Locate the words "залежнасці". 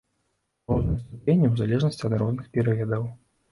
1.61-2.03